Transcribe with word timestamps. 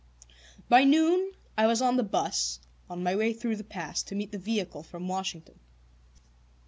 By 0.67 0.83
noon 0.83 1.31
I 1.55 1.67
was 1.67 1.79
on 1.79 1.95
the 1.95 2.01
bus, 2.01 2.59
on 2.89 3.03
my 3.03 3.15
way 3.15 3.33
through 3.33 3.57
the 3.57 3.63
pass, 3.63 4.01
to 4.05 4.15
meet 4.15 4.31
the 4.31 4.39
vehicle 4.39 4.81
from 4.81 5.07
Washington. 5.07 5.59